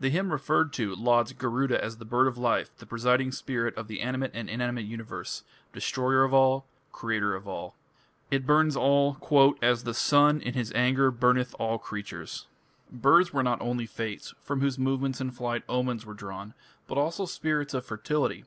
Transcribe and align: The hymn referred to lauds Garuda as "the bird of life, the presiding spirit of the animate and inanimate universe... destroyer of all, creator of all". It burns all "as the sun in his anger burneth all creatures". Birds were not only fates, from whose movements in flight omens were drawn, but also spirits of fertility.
The 0.00 0.10
hymn 0.10 0.32
referred 0.32 0.72
to 0.72 0.96
lauds 0.96 1.32
Garuda 1.32 1.80
as 1.80 1.98
"the 1.98 2.04
bird 2.04 2.26
of 2.26 2.36
life, 2.36 2.76
the 2.78 2.86
presiding 2.86 3.30
spirit 3.30 3.72
of 3.76 3.86
the 3.86 4.00
animate 4.00 4.32
and 4.34 4.50
inanimate 4.50 4.84
universe... 4.86 5.44
destroyer 5.72 6.24
of 6.24 6.34
all, 6.34 6.66
creator 6.90 7.36
of 7.36 7.46
all". 7.46 7.76
It 8.32 8.48
burns 8.48 8.74
all 8.76 9.16
"as 9.62 9.84
the 9.84 9.94
sun 9.94 10.40
in 10.40 10.54
his 10.54 10.72
anger 10.72 11.12
burneth 11.12 11.54
all 11.60 11.78
creatures". 11.78 12.48
Birds 12.90 13.32
were 13.32 13.44
not 13.44 13.60
only 13.62 13.86
fates, 13.86 14.34
from 14.40 14.60
whose 14.60 14.76
movements 14.76 15.20
in 15.20 15.30
flight 15.30 15.62
omens 15.68 16.04
were 16.04 16.14
drawn, 16.14 16.52
but 16.88 16.98
also 16.98 17.24
spirits 17.24 17.72
of 17.72 17.86
fertility. 17.86 18.46